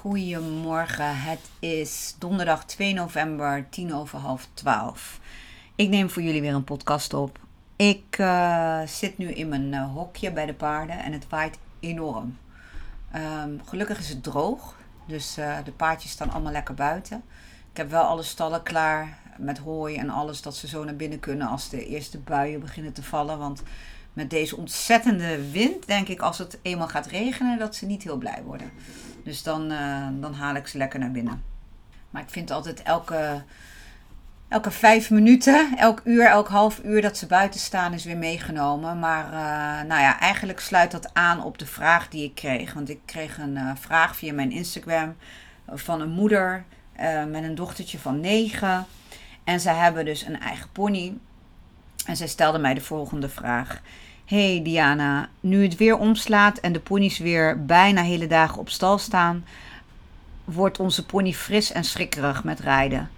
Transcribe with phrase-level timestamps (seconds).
[0.00, 5.20] Goedemorgen, het is donderdag 2 november, 10 over half 12.
[5.74, 7.38] Ik neem voor jullie weer een podcast op.
[7.76, 12.38] Ik uh, zit nu in mijn uh, hokje bij de paarden en het waait enorm.
[13.12, 14.76] Ehm, gelukkig is het droog,
[15.06, 17.22] dus uh, de paardjes staan allemaal lekker buiten.
[17.70, 21.20] Ik heb wel alle stallen klaar met hooi en alles dat ze zo naar binnen
[21.20, 23.38] kunnen als de eerste buien beginnen te vallen.
[23.38, 23.62] Want
[24.12, 28.18] met deze ontzettende wind denk ik als het eenmaal gaat regenen dat ze niet heel
[28.18, 28.70] blij worden.
[29.24, 31.42] Dus dan, uh, dan haal ik ze lekker naar binnen.
[32.10, 33.42] Maar ik vind altijd elke
[34.48, 38.98] elke vijf minuten, elk uur, elk half uur dat ze buiten staan is weer meegenomen.
[38.98, 42.72] Maar uh, nou ja, eigenlijk sluit dat aan op de vraag die ik kreeg.
[42.72, 45.16] Want ik kreeg een uh, vraag via mijn Instagram
[45.66, 46.64] van een moeder
[47.28, 48.86] met een dochtertje van negen.
[49.44, 51.16] En zij hebben dus een eigen pony.
[52.06, 53.80] En zij stelde mij de volgende vraag.
[54.30, 58.98] Hey Diana, nu het weer omslaat en de ponies weer bijna hele dagen op stal
[58.98, 59.44] staan,
[60.44, 63.10] wordt onze pony fris en schrikkerig met rijden.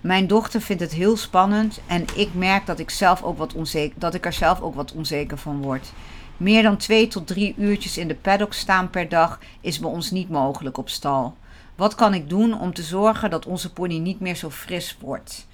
[0.00, 3.98] Mijn dochter vindt het heel spannend en ik merk dat ik, zelf ook wat onzeker,
[3.98, 5.92] dat ik er zelf ook wat onzeker van word.
[6.36, 10.10] Meer dan twee tot drie uurtjes in de paddock staan per dag is bij ons
[10.10, 11.36] niet mogelijk op stal.
[11.74, 15.46] Wat kan ik doen om te zorgen dat onze pony niet meer zo fris wordt?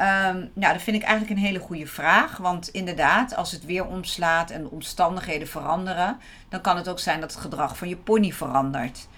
[0.00, 2.36] Um, nou, dat vind ik eigenlijk een hele goede vraag.
[2.36, 6.18] Want inderdaad, als het weer omslaat en de omstandigheden veranderen,
[6.48, 9.08] dan kan het ook zijn dat het gedrag van je pony verandert.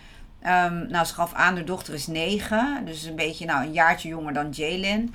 [0.43, 2.83] Um, nou, ze gaf aan, de dochter is negen.
[2.85, 5.15] Dus een beetje nou, een jaartje jonger dan Jalen.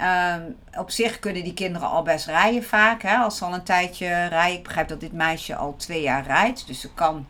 [0.00, 3.02] Um, op zich kunnen die kinderen al best rijden vaak.
[3.02, 4.58] Hè, als ze al een tijdje rijden.
[4.58, 6.66] Ik begrijp dat dit meisje al twee jaar rijdt.
[6.66, 7.26] Dus ze kan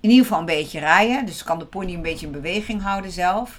[0.00, 1.26] in ieder geval een beetje rijden.
[1.26, 3.58] Dus ze kan de pony een beetje in beweging houden zelf.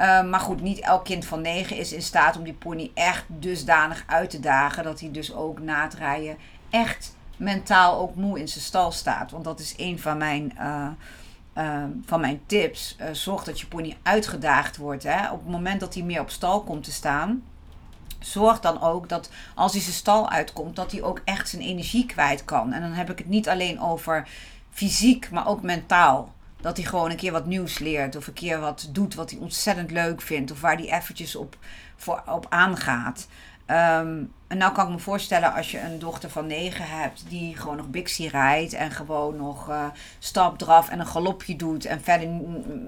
[0.00, 3.24] Um, maar goed, niet elk kind van negen is in staat om die pony echt
[3.28, 4.84] dusdanig uit te dagen.
[4.84, 6.36] Dat hij dus ook na het rijden
[6.70, 9.30] echt mentaal ook moe in zijn stal staat.
[9.30, 10.52] Want dat is een van mijn...
[10.58, 10.88] Uh,
[11.58, 12.96] uh, van mijn tips.
[13.00, 15.02] Uh, zorg dat je pony uitgedaagd wordt.
[15.02, 15.30] Hè.
[15.30, 17.42] Op het moment dat hij meer op stal komt te staan.
[18.18, 22.06] Zorg dan ook dat als hij zijn stal uitkomt, dat hij ook echt zijn energie
[22.06, 22.72] kwijt kan.
[22.72, 24.28] En dan heb ik het niet alleen over
[24.70, 26.34] fysiek, maar ook mentaal.
[26.60, 28.16] Dat hij gewoon een keer wat nieuws leert.
[28.16, 30.50] Of een keer wat doet wat hij ontzettend leuk vindt.
[30.50, 31.56] Of waar hij eventjes op,
[31.96, 33.26] voor, op aangaat.
[33.70, 37.56] Um, en nou kan ik me voorstellen als je een dochter van negen hebt die
[37.56, 39.84] gewoon nog Bixie rijdt en gewoon nog uh,
[40.18, 42.28] stap, draf en een galopje doet en verder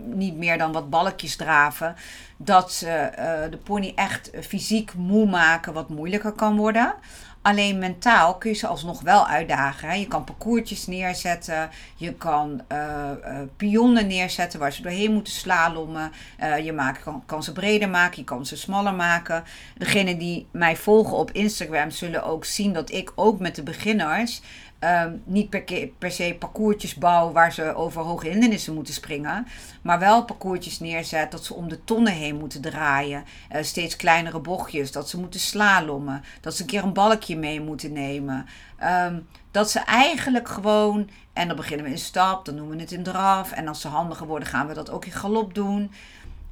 [0.04, 1.96] niet meer dan wat balkjes draven,
[2.36, 6.94] dat ze uh, de pony echt fysiek moe maken wat moeilijker kan worden.
[7.43, 10.00] Alleen mentaal kun je ze alsnog wel uitdagen.
[10.00, 11.71] Je kan parcoursjes neerzetten.
[11.97, 13.10] Je kan uh,
[13.56, 16.12] pionnen neerzetten waar ze doorheen moeten slalommen.
[16.41, 18.19] Uh, je maakt, kan, kan, ze breder maken.
[18.19, 19.44] Je kan ze smaller maken.
[19.77, 24.41] Degenen die mij volgen op Instagram zullen ook zien dat ik ook met de beginners
[24.81, 25.50] Um, niet
[25.99, 29.47] per, se parcoursjes bouw waar ze over hoge hindernissen moeten springen.
[29.83, 33.25] Maar wel parcoursjes neerzet dat ze om de tonnen heen moeten draaien.
[33.53, 34.93] Uh, steeds kleinere bochtjes.
[34.93, 36.22] Dat ze moeten slalommen.
[36.41, 38.47] Dat ze een keer een balkje mee moeten nemen.
[38.84, 41.10] Um, dat ze eigenlijk gewoon.
[41.33, 43.53] En dan beginnen we in stap, dan noemen we het in draf.
[43.53, 45.91] En als ze handiger worden, gaan we dat ook in galop doen.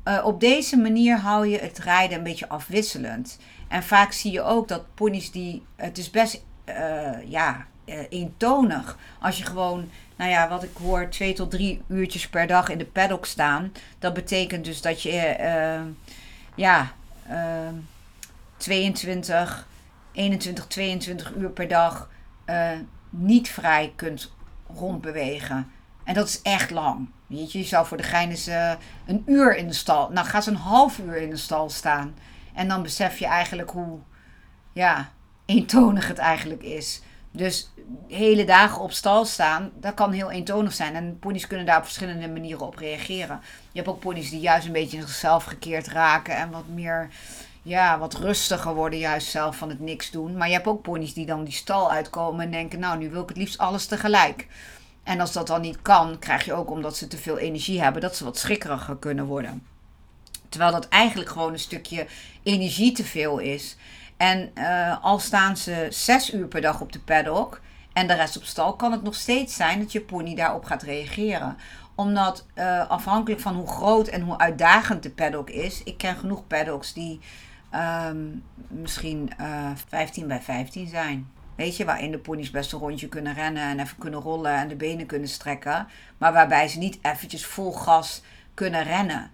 [0.05, 3.39] Uh, op deze manier hou je het rijden een beetje afwisselend.
[3.69, 5.63] En vaak zie je ook dat ponies die.
[5.77, 6.45] Het is best.
[6.69, 8.99] Uh, ja, uh, eentonig.
[9.21, 12.78] Als je gewoon, nou ja, wat ik hoor, twee tot drie uurtjes per dag in
[12.78, 13.72] de paddock staan.
[13.99, 15.93] Dat betekent dus dat je, uh,
[16.55, 16.93] ja,
[17.31, 17.69] uh,
[18.57, 19.69] 22,
[20.13, 22.10] 21, 22 uur per dag
[22.47, 22.71] uh,
[23.10, 24.33] niet vrij kunt
[24.75, 25.71] rondbewegen.
[26.05, 27.09] En dat is echt lang.
[27.27, 28.47] Weet je, je zou voor de gein eens
[29.07, 30.10] een uur in de stal.
[30.10, 32.15] Nou, ga ze een half uur in de stal staan.
[32.55, 33.99] En dan besef je eigenlijk hoe,
[34.72, 35.10] ja,
[35.47, 37.03] eentonig het eigenlijk is.
[37.36, 37.71] Dus
[38.09, 40.94] hele dagen op stal staan, dat kan heel eentonig zijn.
[40.94, 43.41] En ponies kunnen daar op verschillende manieren op reageren.
[43.72, 47.09] Je hebt ook ponies die juist een beetje in zichzelf gekeerd raken en wat meer,
[47.62, 50.36] ja, wat rustiger worden, juist zelf van het niks doen.
[50.36, 53.22] Maar je hebt ook ponies die dan die stal uitkomen en denken: Nou, nu wil
[53.22, 54.47] ik het liefst alles tegelijk.
[55.03, 58.03] En als dat dan niet kan, krijg je ook omdat ze te veel energie hebben,
[58.03, 59.66] dat ze wat schrikkeriger kunnen worden.
[60.48, 62.06] Terwijl dat eigenlijk gewoon een stukje
[62.42, 63.77] energie te veel is.
[64.16, 67.60] En uh, al staan ze zes uur per dag op de paddock
[67.92, 70.83] en de rest op stal, kan het nog steeds zijn dat je pony daarop gaat
[70.83, 71.57] reageren
[71.97, 75.83] omdat uh, afhankelijk van hoe groot en hoe uitdagend de paddock is.
[75.83, 77.21] Ik ken genoeg paddocks die
[78.09, 81.30] um, misschien uh, eh, 15 bij 15 zijn.
[81.54, 84.69] Weet je, waarin de ponies best een rondje kunnen rennen en even kunnen rollen en
[84.69, 85.86] de benen kunnen strekken.
[86.19, 88.22] Maar waarbij ze niet eventjes vol gas
[88.54, 89.30] kunnen rennen.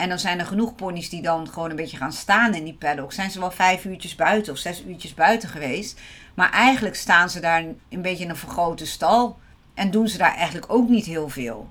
[0.00, 2.74] En dan zijn er genoeg ponies die dan gewoon een beetje gaan staan in die
[2.74, 3.12] paddock.
[3.12, 6.00] Zijn ze wel vijf uurtjes buiten of zes uurtjes buiten geweest.
[6.34, 9.38] Maar eigenlijk staan ze daar een beetje in een vergrote stal.
[9.74, 11.70] En doen ze daar eigenlijk ook niet heel veel.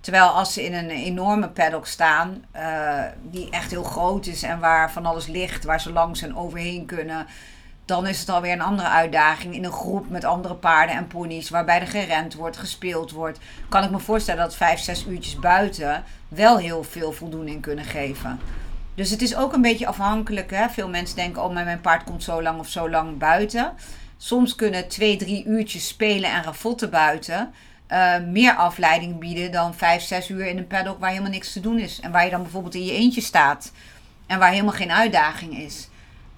[0.00, 4.58] Terwijl als ze in een enorme paddock staan, uh, die echt heel groot is en
[4.58, 7.26] waar van alles ligt, waar ze langs en overheen kunnen,
[7.88, 11.50] dan is het alweer een andere uitdaging in een groep met andere paarden en ponies,
[11.50, 13.38] waarbij er gerend wordt, gespeeld wordt.
[13.68, 18.40] Kan ik me voorstellen dat vijf, zes uurtjes buiten wel heel veel voldoening kunnen geven.
[18.94, 20.50] Dus het is ook een beetje afhankelijk.
[20.50, 20.68] Hè?
[20.68, 23.72] Veel mensen denken, oh, mijn paard komt zo lang of zo lang buiten.
[24.16, 27.52] Soms kunnen twee, drie uurtjes spelen en ravotten buiten
[27.92, 31.60] uh, meer afleiding bieden dan vijf, zes uur in een paddock waar helemaal niks te
[31.60, 32.00] doen is.
[32.00, 33.72] En waar je dan bijvoorbeeld in je eentje staat.
[34.26, 35.88] En waar helemaal geen uitdaging is.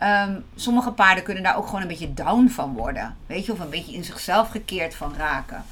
[0.03, 3.17] Um, sommige paarden kunnen daar ook gewoon een beetje down van worden.
[3.27, 5.65] Weet je, of een beetje in zichzelf gekeerd van raken.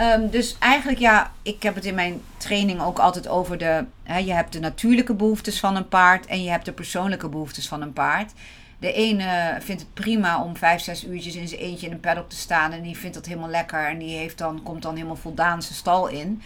[0.00, 3.84] Um, dus eigenlijk ja, ik heb het in mijn training ook altijd over de.
[4.24, 7.82] Je hebt de natuurlijke behoeftes van een paard en je hebt de persoonlijke behoeftes van
[7.82, 8.32] een paard.
[8.78, 12.28] De ene vindt het prima om vijf, zes uurtjes in zijn eentje in een paddock
[12.28, 12.72] te staan.
[12.72, 13.88] En die vindt dat helemaal lekker.
[13.88, 16.42] En die heeft dan, komt dan helemaal voldaan zijn stal in.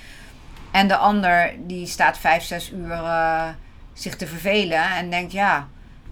[0.71, 3.49] En de ander die staat vijf, zes uur uh,
[3.93, 4.91] zich te vervelen.
[4.97, 5.69] En denkt ja,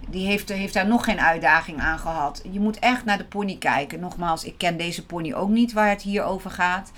[0.09, 2.41] die heeft, heeft daar nog geen uitdaging aan gehad.
[2.51, 3.99] Je moet echt naar de pony kijken.
[3.99, 6.91] Nogmaals, ik ken deze pony ook niet waar het hier over gaat.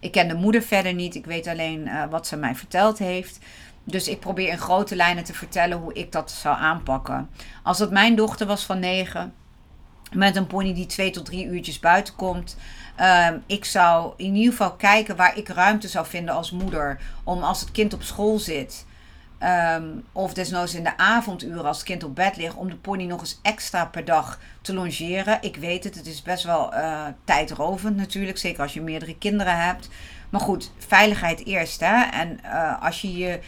[0.00, 1.14] Ik ken de moeder verder niet.
[1.14, 3.38] Ik weet alleen uh, wat ze mij verteld heeft.
[3.84, 7.30] Dus ik probeer in grote lijnen te vertellen hoe ik dat zou aanpakken.
[7.62, 9.34] Als dat mijn dochter was van negen,
[10.12, 12.56] met een pony die twee tot drie uurtjes buiten komt.
[13.00, 17.00] Um, ik zou in ieder geval kijken waar ik ruimte zou vinden als moeder.
[17.24, 18.86] Om als het kind op school zit.
[19.44, 22.54] Um, of desnoods in de avonduren als het kind op bed ligt.
[22.54, 25.38] Om de pony nog eens extra per dag te longeren.
[25.40, 28.38] Ik weet het, het is best wel uh, tijdrovend natuurlijk.
[28.38, 29.88] Zeker als je meerdere kinderen hebt.
[30.30, 31.80] Maar goed, veiligheid eerst.
[31.80, 32.02] Hè?
[32.02, 33.40] En uh, als je je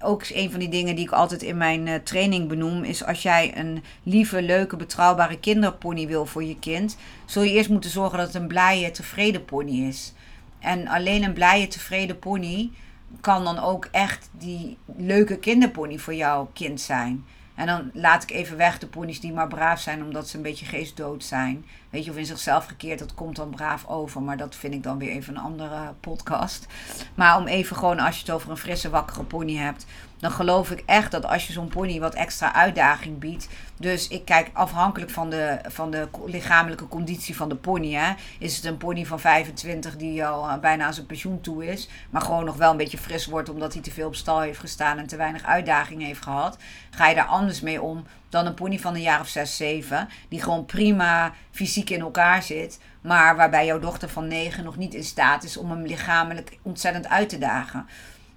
[0.00, 3.22] ook een van die dingen die ik altijd in mijn uh, training benoem, is als
[3.22, 8.18] jij een lieve, leuke, betrouwbare kinderpony wil voor je kind, zul je eerst moeten zorgen
[8.18, 10.12] dat het een blije, tevreden pony is.
[10.58, 12.70] En alleen een blije, tevreden pony
[13.20, 17.24] kan dan ook echt die leuke kinderpony voor jouw kind zijn.
[17.54, 20.42] En dan laat ik even weg de ponies die maar braaf zijn omdat ze een
[20.42, 21.64] beetje geestdood zijn.
[21.90, 24.22] Weet je, of in zichzelf gekeerd, dat komt dan braaf over.
[24.22, 26.66] Maar dat vind ik dan weer even een andere podcast.
[27.14, 29.86] Maar om even gewoon, als je het over een frisse, wakkere pony hebt,
[30.20, 33.48] dan geloof ik echt dat als je zo'n pony wat extra uitdaging biedt.
[33.76, 37.92] Dus ik kijk afhankelijk van de, van de lichamelijke conditie van de pony.
[37.92, 41.66] Hè, is het een pony van 25 die al eh, bijna aan zijn pensioen toe
[41.66, 41.88] is.
[42.10, 44.58] Maar gewoon nog wel een beetje fris wordt omdat hij te veel op stal heeft
[44.58, 46.58] gestaan en te weinig uitdaging heeft gehad.
[46.90, 50.08] Ga je daar anders mee om dan een pony van een jaar of 6, 7.
[50.28, 52.78] Die gewoon prima fysiek in elkaar zit.
[53.00, 57.08] Maar waarbij jouw dochter van 9 nog niet in staat is om hem lichamelijk ontzettend
[57.08, 57.86] uit te dagen.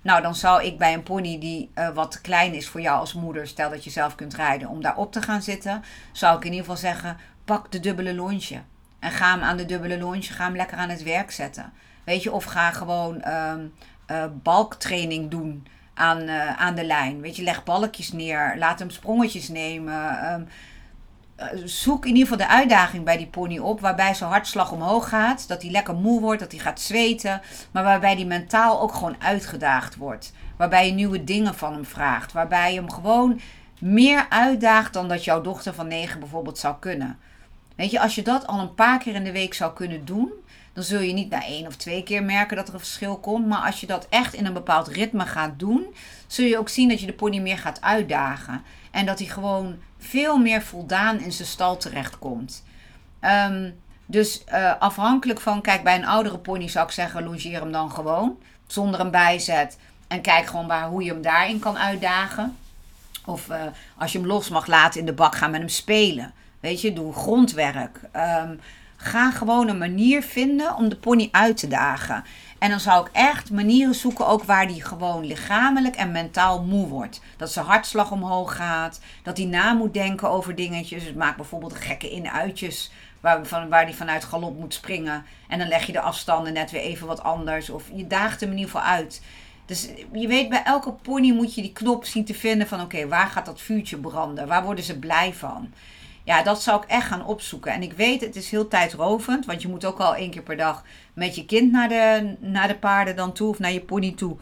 [0.03, 2.99] Nou, dan zou ik bij een pony die uh, wat te klein is voor jou
[2.99, 6.44] als moeder, stel dat je zelf kunt rijden, om daarop te gaan zitten, zou ik
[6.44, 8.61] in ieder geval zeggen: pak de dubbele lontje.
[8.99, 11.73] En ga hem aan de dubbele lontje, ga hem lekker aan het werk zetten.
[12.04, 13.73] Weet je, of ga gewoon um,
[14.11, 17.21] uh, balktraining doen aan, uh, aan de lijn.
[17.21, 20.31] Weet je, leg balkjes neer, laat hem sprongetjes nemen.
[20.33, 20.54] Um, eh,
[21.63, 23.81] zoek in ieder geval de uitdaging bij die pony op.
[23.81, 25.47] Waarbij zijn hartslag omhoog gaat.
[25.47, 26.40] Dat hij lekker moe wordt.
[26.40, 27.42] Dat hij gaat zweten.
[27.71, 30.33] Maar waarbij hij mentaal ook gewoon uitgedaagd wordt.
[30.57, 32.31] Waarbij je nieuwe dingen van hem vraagt.
[32.31, 33.40] Waarbij je hem gewoon
[33.80, 37.18] meer uitdaagt dan dat jouw dochter van 9 bijvoorbeeld zou kunnen.
[37.75, 40.31] Weet je, als je dat al een paar keer in de week zou kunnen doen.
[40.73, 43.47] Dan zul je niet na één of twee keer merken dat er een verschil komt.
[43.47, 45.95] Maar als je dat echt in een bepaald ritme gaat doen.
[46.28, 48.61] Zul je ook zien dat je de pony meer gaat uitdagen.
[48.94, 52.64] En dat hij gewoon veel meer voldaan in zijn stal terechtkomt.
[53.21, 57.71] Um, dus uh, afhankelijk van, kijk, bij een oudere pony zou ik zeggen, longeer hem
[57.71, 58.38] dan gewoon.
[58.68, 59.78] Zonder een bijzet.
[60.07, 62.57] En kijk gewoon waar, hoe je hem daarin kan uitdagen.
[63.26, 63.62] Of uh,
[63.97, 66.33] als je hem los mag laten in de bak, ga met hem spelen.
[66.59, 68.00] Weet je, doe grondwerk.
[68.16, 68.59] Um,
[69.04, 72.24] ga gewoon een manier vinden om de pony uit te dagen.
[72.60, 76.88] En dan zou ik echt manieren zoeken, ook waar die gewoon lichamelijk en mentaal moe
[76.88, 77.22] wordt.
[77.38, 81.04] Dat zijn hartslag omhoog gaat, dat hij na moet denken over dingetjes.
[81.04, 85.26] Het maakt bijvoorbeeld gekke in-uitjes waar, van, waar die vanuit galop moet springen.
[85.48, 87.69] En dan leg je de afstanden net weer even wat anders.
[87.69, 89.22] Of je daagt hem in ieder geval uit.
[89.66, 93.07] Dus je weet, bij elke pony moet je die knop zien te vinden van oké,
[93.07, 94.48] waar gaat dat vuurtje branden?
[94.48, 95.74] Waar worden ze blij van?
[96.23, 97.71] Ja, dat zou ik echt gaan opzoeken.
[97.71, 100.57] En ik weet, het is heel tijdrovend, want je moet ook al één keer per
[100.57, 104.11] dag met je kind naar de, naar de paarden dan toe of naar je pony
[104.11, 104.37] toe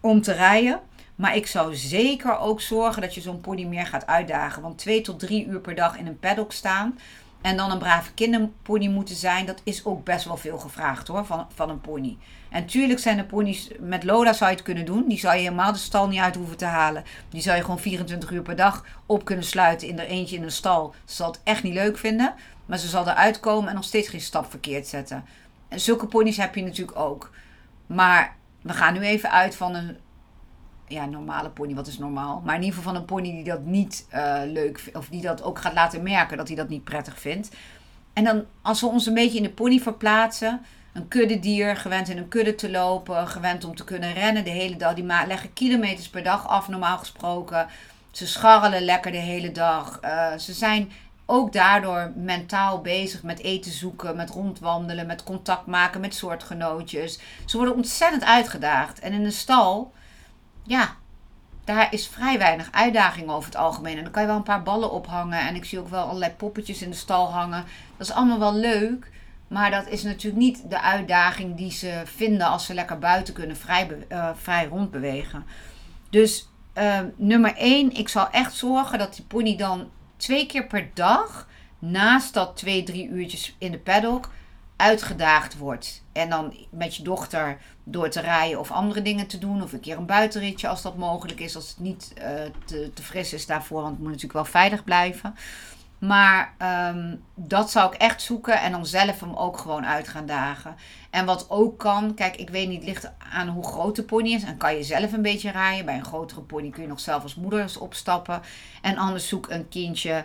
[0.00, 0.80] om te rijden.
[1.14, 4.62] Maar ik zou zeker ook zorgen dat je zo'n pony meer gaat uitdagen.
[4.62, 6.98] Want twee tot drie uur per dag in een paddock staan.
[7.44, 9.46] En dan een brave kinderpony moeten zijn.
[9.46, 12.16] Dat is ook best wel veel gevraagd hoor, van, van een pony.
[12.50, 15.08] En tuurlijk zijn de ponies, met Lola zou je het kunnen doen.
[15.08, 17.04] Die zou je helemaal de stal niet uit hoeven te halen.
[17.28, 20.42] Die zou je gewoon 24 uur per dag op kunnen sluiten in er eentje in
[20.42, 20.94] een stal.
[21.04, 22.34] Ze zal het echt niet leuk vinden.
[22.66, 25.24] Maar ze zal eruit komen en nog steeds geen stap verkeerd zetten.
[25.68, 27.30] En zulke ponies heb je natuurlijk ook.
[27.86, 29.96] Maar we gaan nu even uit van een
[30.88, 32.42] ja, normale pony, wat is normaal?
[32.44, 35.22] Maar in ieder geval van een pony die dat niet uh, leuk vindt, of die
[35.22, 37.50] dat ook gaat laten merken dat hij dat niet prettig vindt.
[38.12, 40.60] En dan, als we ons een beetje in de pony verplaatsen,
[40.92, 44.76] een kuddedier, gewend in een kudde te lopen, gewend om te kunnen rennen de hele
[44.76, 44.94] dag.
[44.94, 47.66] Die leggen kilometers per dag af, normaal gesproken.
[48.10, 50.00] Ze scharrelen lekker de hele dag.
[50.04, 50.90] Uh, ze zijn
[51.26, 57.18] ook daardoor mentaal bezig met eten zoeken, met rondwandelen, met contact maken met soortgenootjes.
[57.44, 59.00] Ze worden ontzettend uitgedaagd.
[59.00, 59.92] En in de stal
[60.64, 60.96] ja,
[61.64, 63.96] daar is vrij weinig uitdaging over het algemeen.
[63.96, 65.40] En dan kan je wel een paar ballen ophangen.
[65.40, 67.64] En ik zie ook wel allerlei poppetjes in de stal hangen.
[67.96, 69.12] Dat is allemaal wel leuk.
[69.48, 73.56] Maar dat is natuurlijk niet de uitdaging die ze vinden als ze lekker buiten kunnen
[73.56, 75.44] vrij, uh, vrij rondbewegen.
[76.10, 80.90] Dus uh, nummer 1, ik zal echt zorgen dat die pony dan twee keer per
[80.94, 84.30] dag, naast dat twee, drie uurtjes in de paddock,
[84.76, 86.02] uitgedaagd wordt.
[86.12, 89.62] En dan met je dochter door te rijden of andere dingen te doen.
[89.62, 91.56] Of een keer een buitenritje als dat mogelijk is.
[91.56, 92.24] Als het niet uh,
[92.64, 93.80] te, te, fris is daarvoor.
[93.80, 95.34] Want het moet natuurlijk wel veilig blijven.
[95.98, 96.54] Maar
[96.92, 98.60] um, dat zou ik echt zoeken.
[98.60, 100.76] En dan zelf hem ook gewoon uit gaan dagen.
[101.10, 102.14] En wat ook kan.
[102.14, 102.84] Kijk, ik weet niet.
[102.84, 104.42] ligt aan hoe groot de pony is.
[104.42, 105.84] En kan je zelf een beetje rijden.
[105.84, 108.42] Bij een grotere pony kun je nog zelf als moeder opstappen.
[108.82, 110.24] En anders zoek een kindje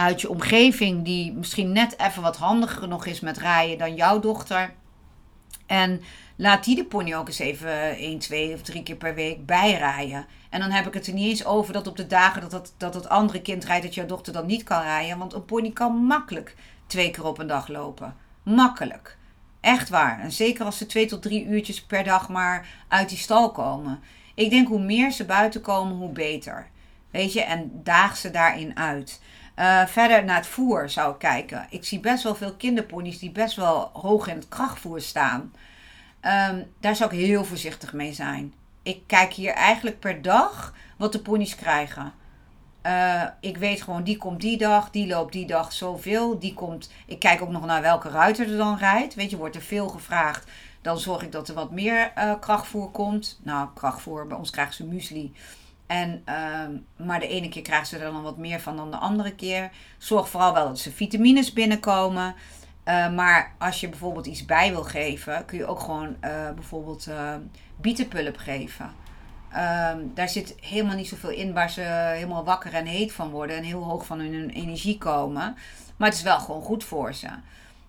[0.00, 4.20] uit je omgeving die misschien net even wat handiger nog is met rijden dan jouw
[4.20, 4.72] dochter.
[5.66, 6.02] En
[6.36, 10.26] laat die de pony ook eens even 1, 2 of 3 keer per week bijrijden.
[10.50, 12.74] En dan heb ik het er niet eens over dat op de dagen dat dat,
[12.76, 15.18] dat het andere kind rijdt, dat jouw dochter dan niet kan rijden.
[15.18, 16.54] Want een pony kan makkelijk
[16.86, 18.16] twee keer op een dag lopen.
[18.42, 19.16] Makkelijk.
[19.60, 20.20] Echt waar.
[20.20, 24.00] En zeker als ze twee tot drie uurtjes per dag maar uit die stal komen.
[24.34, 26.68] Ik denk hoe meer ze buiten komen, hoe beter.
[27.10, 29.20] Weet je, en daag ze daarin uit.
[29.60, 31.66] Uh, verder naar het voer zou ik kijken.
[31.70, 35.52] Ik zie best wel veel kinderponies die best wel hoog in het krachtvoer staan.
[36.50, 38.54] Um, daar zou ik heel voorzichtig mee zijn.
[38.82, 42.12] Ik kijk hier eigenlijk per dag wat de ponies krijgen.
[42.86, 46.38] Uh, ik weet gewoon, die komt die dag, die loopt die dag zoveel.
[46.38, 49.14] Die komt, ik kijk ook nog naar welke ruiter er dan rijdt.
[49.14, 50.50] Weet je, wordt er veel gevraagd.
[50.82, 53.40] Dan zorg ik dat er wat meer uh, krachtvoer komt.
[53.42, 55.32] Nou, krachtvoer, bij ons krijgen ze muesli.
[55.90, 58.96] En, uh, maar de ene keer krijgen ze er dan wat meer van dan de
[58.96, 59.70] andere keer.
[59.98, 62.34] Zorg vooral wel dat ze vitamines binnenkomen.
[62.84, 67.06] Uh, maar als je bijvoorbeeld iets bij wil geven, kun je ook gewoon uh, bijvoorbeeld
[67.08, 67.34] uh,
[67.76, 68.90] bietenpulp geven.
[69.52, 71.80] Ehm, daar zit helemaal niet zoveel in waar ze
[72.14, 75.56] helemaal wakker en heet van worden en heel hoog van hun energie komen.
[75.96, 77.28] Maar het is wel gewoon goed voor ze.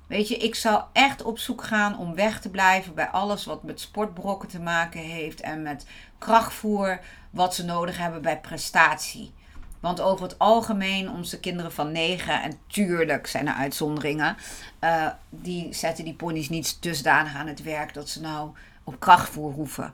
[0.08, 3.63] Weet je, ik zou echt op zoek gaan om weg te blijven bij alles wat
[3.63, 5.86] met sportbrokken te maken heeft en met
[6.17, 7.00] krachtvoer,
[7.31, 9.33] wat ze nodig hebben bij prestatie.
[9.79, 14.38] Want over het algemeen, onze kinderen van 9, en tuurlijk zijn er uitzonderingen,
[14.81, 18.50] uh, die zetten die ponies niet dusdanig aan het werk dat ze nou
[18.83, 19.93] op krachtvoer hoeven.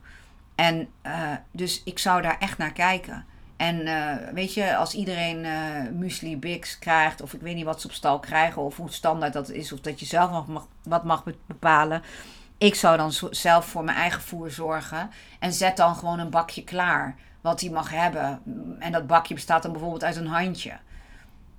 [0.55, 3.25] En uh, dus ik zou daar echt naar kijken.
[3.57, 7.81] En uh, weet je, als iedereen uh, muesli Bix krijgt, of ik weet niet wat
[7.81, 10.67] ze op stal krijgen, of hoe standaard dat is, of dat je zelf nog mag,
[10.83, 12.01] wat mag bepalen.
[12.57, 15.09] Ik zou dan zelf voor mijn eigen voer zorgen
[15.39, 18.41] en zet dan gewoon een bakje klaar wat hij mag hebben.
[18.79, 20.73] En dat bakje bestaat dan bijvoorbeeld uit een handje.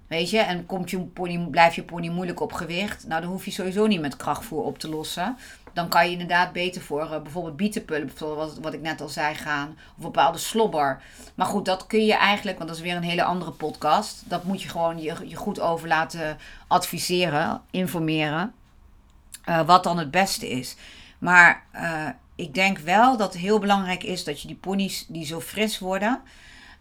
[0.06, 3.44] Weet je, en komt je pony, blijft je pony moeilijk op gewicht, nou dan hoef
[3.44, 5.36] je sowieso niet met krachtvoer op te lossen.
[5.72, 9.34] Dan kan je inderdaad beter voor uh, bijvoorbeeld bietenpulp, wat, wat ik net al zei,
[9.34, 9.76] gaan.
[9.96, 11.02] Of bepaalde slobber.
[11.34, 14.22] Maar goed, dat kun je eigenlijk, want dat is weer een hele andere podcast.
[14.26, 18.52] Dat moet je gewoon je, je goed over laten adviseren, informeren.
[19.48, 20.76] Uh, wat dan het beste is.
[21.18, 25.26] Maar uh, ik denk wel dat het heel belangrijk is dat je die ponies die
[25.26, 26.20] zo fris worden,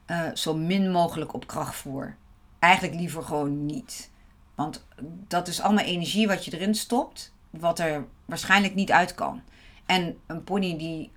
[0.08, 2.16] uh, zo min mogelijk op kracht voer.
[2.60, 4.10] Eigenlijk liever gewoon niet.
[4.56, 4.86] Want
[5.28, 9.42] dat is allemaal energie wat je erin stopt, wat er waarschijnlijk niet uit kan.
[9.86, 11.12] En een pony die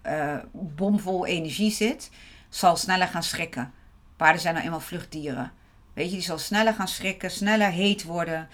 [0.52, 2.10] bomvol energie zit,
[2.48, 3.72] zal sneller gaan schrikken.
[4.16, 5.52] Paarden zijn nou eenmaal vluchtdieren.
[5.92, 8.48] Weet je, die zal sneller gaan schrikken, sneller heet worden.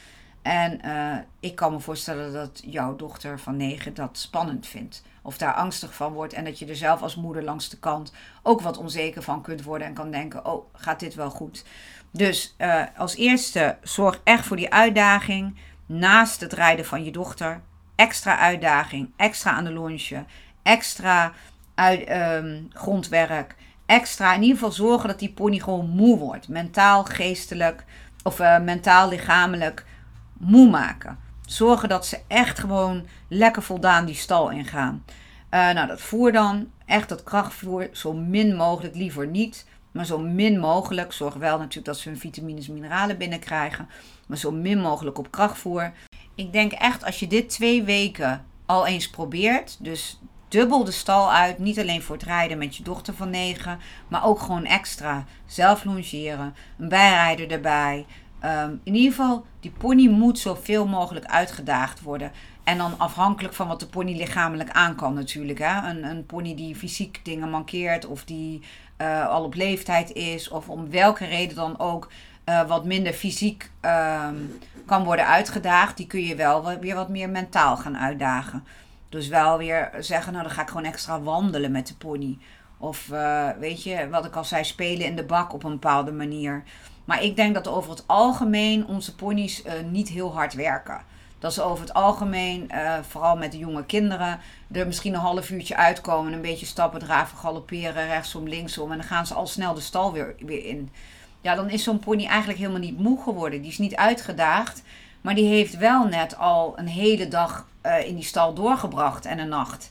[0.47, 5.03] En uh, ik kan me voorstellen dat jouw dochter van negen dat spannend vindt.
[5.23, 6.33] Of daar angstig van wordt.
[6.33, 8.13] En dat je er zelf als moeder langs de kant
[8.43, 9.87] ook wat onzeker van kunt worden.
[9.87, 11.65] En kan denken, oh, gaat dit wel goed?
[12.11, 15.59] Dus uh, als eerste, zorg echt voor die uitdaging.
[15.87, 17.61] Naast het rijden van je dochter.
[17.97, 20.25] Extra uitdaging, extra aan de longe.
[20.63, 21.33] Extra
[21.75, 23.57] uit, um, grondwerk.
[23.87, 26.49] Extra in ieder geval zorgen dat die pony gewoon moe wordt.
[26.49, 27.85] Mentaal, geestelijk
[28.23, 29.85] of uh, mentaal, lichamelijk
[30.39, 31.19] moe maken.
[31.47, 35.05] Zorgen dat ze echt gewoon lekker voldaan die stal ingaan.
[35.51, 39.67] Uh, nou, dat voer dan, echt dat krachtvoer, zo min mogelijk, liever niet.
[39.97, 41.13] Maar zo min mogelijk.
[41.13, 43.89] Zorg wel natuurlijk dat ze hun vitamines en mineralen binnenkrijgen.
[44.27, 45.93] Maar zo min mogelijk op krachtvoer.
[46.35, 49.77] Ik denk echt als je dit twee weken al eens probeert.
[49.81, 51.59] Dus dubbel de stal uit.
[51.59, 53.79] Niet alleen voor het rijden met je dochter van 9.
[54.09, 55.25] Maar ook gewoon extra.
[55.47, 56.55] Zelf longeren.
[56.79, 58.07] Een bijrijder erbij.
[58.47, 62.33] Ehm, in ieder geval, die pony moet zoveel mogelijk uitgedaagd worden.
[62.65, 65.59] En dan afhankelijk van wat de pony lichamelijk aan kan natuurlijk.
[65.59, 65.89] Hè?
[65.91, 68.63] Een, een pony die fysiek dingen mankeert of die
[68.99, 70.49] uh, al op leeftijd is.
[70.49, 72.11] Of om welke reden dan ook
[72.49, 75.97] uh, wat minder fysiek um, kan worden uitgedaagd.
[75.97, 78.65] Die kun je wel weer wat meer mentaal gaan uitdagen.
[79.09, 82.39] Dus wel weer zeggen, nou dan ga ik gewoon extra wandelen met de pony.
[82.79, 86.13] Of uh, weet je, wat ik al zei, spelen in de bak op een bepaalde
[86.13, 86.65] manier.
[87.07, 91.01] Maar ik denk dat over het algemeen onze ponies uh, niet heel hard werken.
[91.39, 94.41] Dat ze over het algemeen, uh, vooral met de jonge kinderen,
[94.73, 96.33] er misschien een half uurtje uitkomen.
[96.33, 98.91] Een beetje stappen, draven, galopperen, rechtsom, linksom.
[98.91, 100.91] En dan gaan ze al snel de stal weer, weer in.
[101.41, 103.63] Ja, dan is zo'n pony eigenlijk helemaal niet moe geworden.
[103.63, 104.83] Die is niet uitgedaagd.
[105.21, 109.39] Maar die heeft wel net al een hele dag uh, in die stal doorgebracht en
[109.39, 109.91] een nacht.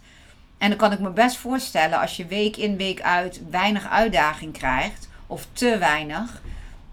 [0.57, 4.53] En dan kan ik me best voorstellen als je week in, week uit weinig uitdaging
[4.53, 5.09] krijgt.
[5.27, 6.41] Of te weinig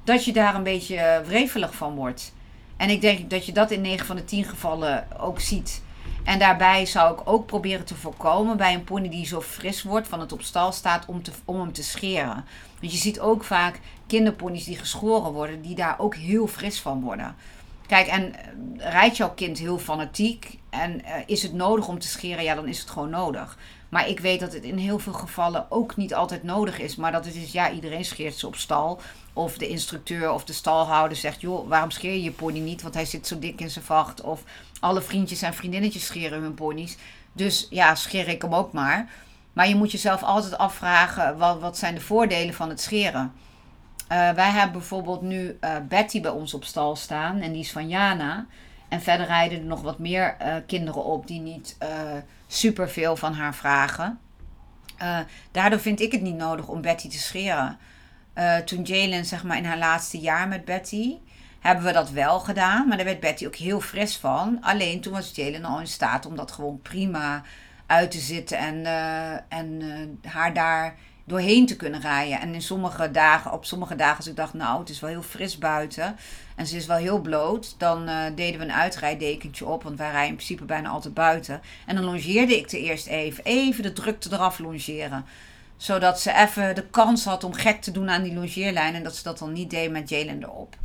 [0.04, 2.32] dat je daar een beetje wrevelig van wordt.
[2.76, 5.82] En ik denk dat je dat in 9 van de 10 gevallen ook ziet.
[6.24, 10.08] En daarbij zou ik ook proberen te voorkomen bij een pony die zo fris wordt
[10.08, 12.44] van het op stal staat om, te, om hem te scheren.
[12.80, 17.00] Want je ziet ook vaak kinderponies die geschoren worden, die daar ook heel fris van
[17.00, 17.36] worden.
[17.86, 22.08] Kijk, en eh, rijdt jouw kind heel fanatiek en uh, is het nodig om te
[22.08, 23.58] scheren, ja, dan is het gewoon nodig.
[23.92, 26.96] Maar ik weet dat het in heel veel gevallen ook niet altijd nodig is.
[26.96, 29.00] Maar dat het is, ja, iedereen scheert ze op stal.
[29.32, 32.82] Of de instructeur of de stalhouder zegt, joh, waarom scheer je je pony niet?
[32.82, 34.20] Want hij zit zo dik in zijn vacht.
[34.20, 34.42] Of
[34.80, 36.96] alle vriendjes en vriendinnetjes scheren hun ponies.
[37.32, 39.10] Dus ja, scheer ik hem ook maar.
[39.52, 43.32] Maar je moet jezelf altijd afvragen, wat, wat zijn de voordelen van het scheren?
[44.12, 47.40] Uh, wij hebben bijvoorbeeld nu uh, Betty bij ons op stal staan.
[47.40, 48.46] En die is van Jana.
[48.92, 51.76] En verder rijden er nog wat meer uh, kinderen op die niet
[52.46, 54.18] super veel van haar vragen.
[55.50, 57.78] daardoor vind ik het niet nodig om Betty te scheren.
[58.38, 61.16] Uh, toen Jalen zeg maar in haar laatste jaar met Betty,
[61.60, 62.88] hebben we dat wel gedaan.
[62.88, 64.58] Maar daar werd Betty ook heel fris van.
[64.60, 67.42] Alleen toen was Jalen al in staat om dat gewoon prima
[67.86, 70.94] uit te zitten en, uh, en uh, haar daar
[71.32, 72.40] doorheen te kunnen rijden.
[72.40, 75.22] En in sommige dagen, op sommige dagen als ik dacht, nou het is wel heel
[75.22, 76.16] fris buiten
[76.56, 80.28] en ze is wel heel bloot, dan deden we een uitrijdekentje op, want wij rijden
[80.28, 81.60] in principe bijna altijd buiten.
[81.86, 85.24] En dan longeerde ik er eerst even, even de drukte eraf longeren
[85.82, 88.94] zodat ze even de kans had om gek te doen aan die longeerlijn.
[88.94, 90.76] En dat ze dat dan niet deed met Jalen erop.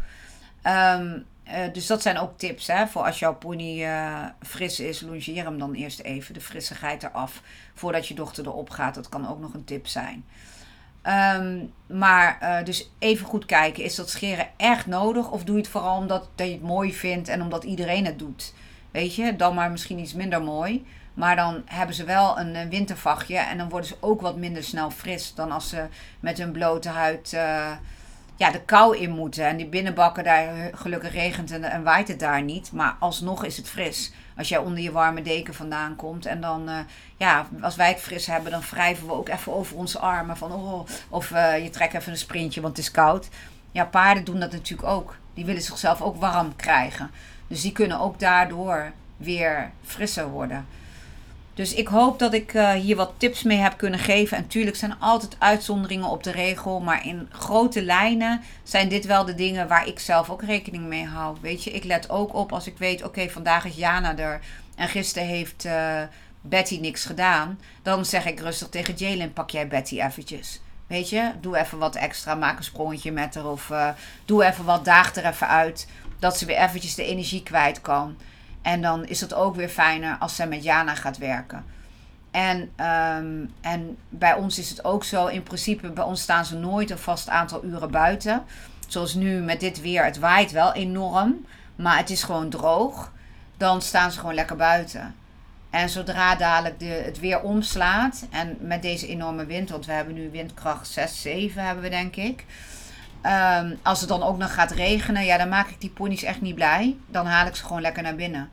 [0.63, 5.01] Um, uh, dus dat zijn ook tips hè, voor als jouw pony uh, fris is.
[5.01, 7.41] Longeer hem dan eerst even de frissigheid eraf
[7.73, 8.95] voordat je dochter erop gaat.
[8.95, 10.25] Dat kan ook nog een tip zijn.
[11.03, 13.83] Um, maar uh, dus even goed kijken.
[13.83, 15.31] Is dat scheren echt nodig?
[15.31, 18.53] Of doe je het vooral omdat je het mooi vindt en omdat iedereen het doet?
[18.91, 20.85] Weet je, dan maar misschien iets minder mooi.
[21.13, 24.91] Maar dan hebben ze wel een wintervachtje en dan worden ze ook wat minder snel
[24.91, 25.85] fris dan als ze
[26.19, 27.37] met hun blote huid
[28.37, 29.45] ja, de kou in moeten.
[29.45, 32.71] En die binnenbakken, daar gelukkig regent en, en, waait het daar niet.
[32.71, 34.11] Maar alsnog is het fris.
[34.37, 36.25] Als jij onder je warme deken vandaan komt.
[36.25, 36.79] En dan, uh,
[37.17, 40.37] ja, als wij het fris hebben, dan wrijven we ook even over onze armen.
[40.37, 43.27] Van, oh, of uh, je trekt even een sprintje, want het is koud.
[43.71, 45.15] Ja, paarden doen dat natuurlijk ook.
[45.33, 47.11] Die willen zichzelf ook warm krijgen.
[47.47, 50.65] Dus die kunnen ook daardoor weer frisser worden.
[51.57, 54.37] Dus ik hoop dat ik uh, hier wat tips mee heb kunnen geven.
[54.37, 56.79] En natuurlijk zijn er altijd uitzonderingen op de regel.
[56.79, 61.05] Maar in grote lijnen zijn dit wel de dingen waar ik zelf ook rekening mee
[61.05, 61.37] hou.
[61.41, 64.39] Weet je, ik let ook op als ik weet, oké, vandaag is Jana er.
[64.75, 66.01] En gisteren heeft uh,
[66.41, 67.59] Betty niks gedaan.
[67.81, 70.61] Dan zeg ik rustig tegen Jalen, pak jij Betty eventjes.
[70.87, 73.45] Weet je, doe even wat extra, maak een sprongetje met haar.
[73.45, 73.89] Of uh,
[74.25, 75.87] doe even wat, daag er even uit.
[76.19, 78.17] Dat ze weer eventjes de energie kwijt kan.
[78.67, 81.65] En dan is het ook weer fijner als zij met Jana gaat werken.
[82.31, 86.55] En, um, en bij ons is het ook zo, in principe, bij ons staan ze
[86.55, 88.43] nooit een vast aantal uren buiten.
[88.87, 91.45] Zoals nu met dit weer, het waait wel enorm.
[91.75, 93.11] maar het is gewoon droog,
[93.57, 95.15] dan staan ze gewoon lekker buiten.
[95.69, 100.13] En zodra dadelijk de, het weer omslaat, en met deze enorme wind, want we hebben
[100.13, 102.45] nu windkracht 6, 7 hebben we denk ik.
[103.21, 106.41] Ehm, als het dan ook nog gaat regenen, ja, dan maak ik die ponies echt
[106.41, 106.97] niet blij.
[107.07, 108.49] Dan haal ik ze gewoon lekker naar binnen.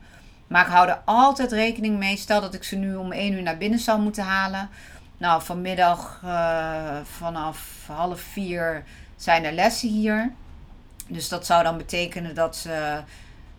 [0.47, 2.17] Maar ik hou er altijd rekening mee.
[2.17, 4.69] Stel dat ik ze nu om 1 uur naar binnen zou moeten halen.
[5.17, 8.83] Nou, vanmiddag uh, vanaf half 4
[9.15, 10.31] zijn er lessen hier.
[11.07, 13.01] Dus dat zou dan betekenen dat ze,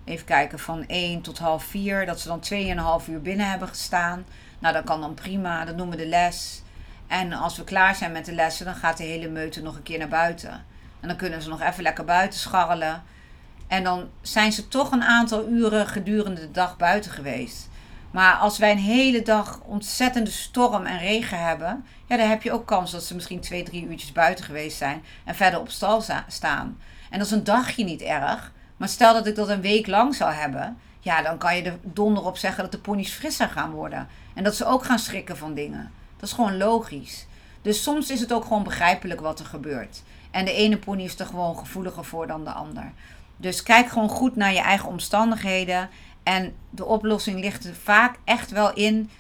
[0.05, 4.25] even kijken, van 1 tot half 4, dat ze dan 2,5 uur binnen hebben gestaan.
[4.59, 6.63] Nou, dat kan dan prima, dat noemen we de les.
[7.07, 9.83] En als we klaar zijn met de lessen, dan gaat de hele meute nog een
[9.83, 10.65] keer naar buiten.
[11.07, 13.03] En dan kunnen ze nog even lekker buiten scharrelen.
[13.67, 17.69] En dan zijn ze toch een aantal uren gedurende de dag buiten geweest.
[18.11, 22.53] Maar als wij een hele dag ontzettende storm en regen hebben, ja, dan heb je
[22.53, 26.05] ook kans dat ze misschien twee, drie uurtjes buiten geweest zijn en verder op stal
[26.29, 26.79] staan.
[27.11, 28.53] En dat is een dagje niet erg.
[28.77, 31.79] Maar stel dat ik dat een week lang zou hebben, ja, dan kan je er
[31.83, 34.09] donder op zeggen dat de ponies frisser gaan worden.
[34.35, 35.91] En dat ze ook gaan schrikken van dingen.
[36.17, 37.27] Dat is gewoon logisch.
[37.63, 40.03] Dus soms is het ook gewoon begrijpelijk wat er gebeurt.
[40.37, 42.93] En de ene pony is er gewoon gevoeliger voor dan de ander.
[43.37, 45.89] Dus kijk gewoon goed naar je eigen omstandigheden.
[46.23, 49.11] En de oplossing ligt er vaak echt wel in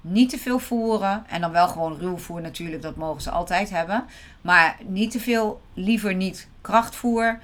[0.00, 1.24] niet te veel voeren.
[1.28, 4.04] En dan wel gewoon ruwvoer natuurlijk, dat mogen ze altijd hebben.
[4.40, 7.38] Maar niet te veel, liever niet krachtvoer.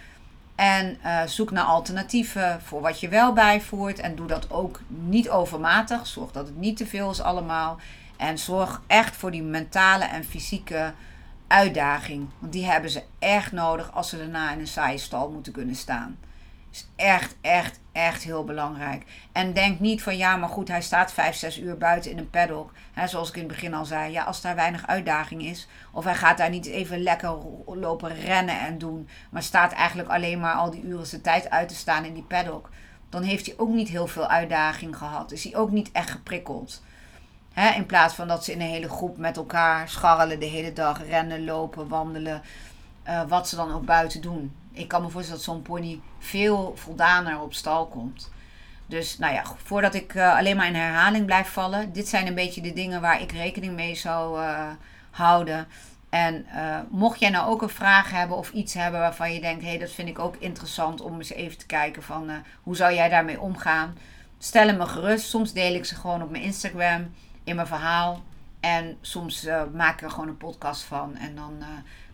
[0.54, 3.98] En uh, zoek naar alternatieven voor wat je wel bijvoert.
[3.98, 6.06] En doe dat ook niet overmatig.
[6.06, 7.78] Zorg dat het niet te veel is allemaal.
[8.16, 10.92] En zorg echt voor die mentale en fysieke
[11.50, 12.28] uitdaging.
[12.38, 15.74] Want die hebben ze echt nodig als ze daarna in een saaie stal moeten kunnen
[15.74, 16.18] staan.
[16.72, 19.04] Is echt, echt, echt heel belangrijk.
[19.32, 22.30] En denk niet van ja, maar goed, hij staat 5, 6 uur buiten in een
[22.30, 22.72] paddock.
[22.92, 24.12] Hè, zoals ik in het begin al zei.
[24.12, 25.68] Ja, als daar weinig uitdaging is.
[25.92, 27.36] Of hij gaat daar niet even lekker
[27.66, 29.08] lopen rennen en doen.
[29.30, 32.22] Maar staat eigenlijk alleen maar al die uren zijn tijd uit te staan in die
[32.22, 32.70] paddock.
[33.08, 35.32] Dan heeft hij ook niet heel veel uitdaging gehad.
[35.32, 36.82] Is hij ook niet echt geprikkeld.
[37.54, 41.06] In plaats van dat ze in een hele groep met elkaar scharrelen de hele dag.
[41.06, 42.42] Rennen, lopen, wandelen.
[43.08, 46.72] Uh, wat ze dan ook buiten doen ik kan me voorstellen dat zo'n pony veel
[46.76, 48.30] voldaner op stal komt.
[48.86, 52.34] Dus nou ja, voordat ik uh, alleen maar in herhaling blijf vallen, dit zijn een
[52.34, 54.68] beetje de dingen waar ik rekening mee zou uh,
[55.10, 55.66] houden.
[56.08, 56.46] En
[56.88, 59.78] mocht jij nou ook een vraag hebben of iets hebben waarvan je denkt, hé, hey,
[59.78, 62.30] dat vind ik ook interessant om eens even te kijken van
[62.62, 63.96] hoe zou jij daarmee omgaan?
[64.38, 65.28] Stel hem me gerust.
[65.28, 67.14] Soms deel ik ze gewoon op mijn Instagram
[67.50, 68.22] in mijn verhaal.
[68.60, 71.62] En soms maak ik er gewoon een podcast van en dan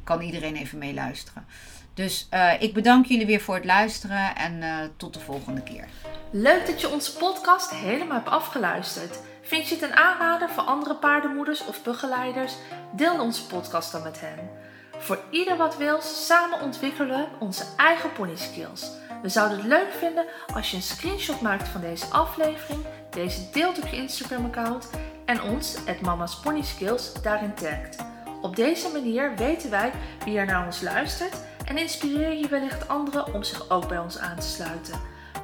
[0.04, 1.46] kan iedereen even meeluisteren.
[1.94, 5.84] Dus uh, ik bedank jullie weer voor het luisteren en uh, tot de volgende keer.
[6.30, 9.18] Leuk dat je onze podcast helemaal hebt afgeluisterd.
[9.42, 12.54] Vind je het een aanrader voor andere paardenmoeders of begeleiders?
[12.92, 14.50] Deel onze podcast dan met hen.
[14.98, 18.90] Voor ieder wat wil, samen ontwikkelen we onze eigen pony skills.
[19.22, 23.78] We zouden het leuk vinden als je een screenshot maakt van deze aflevering, deze deelt
[23.78, 24.90] op je Instagram account
[25.26, 27.96] en ons, het Mama's Pony Skills, daarin tagt.
[28.40, 29.92] Op deze manier weten wij
[30.24, 31.34] wie er naar ons luistert
[31.64, 35.00] en inspireer je wellicht anderen om zich ook bij ons aan te sluiten.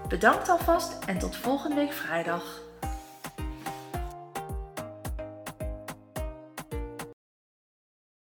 [0.08, 2.61] Bedankt alvast en tot volgende week vrijdag.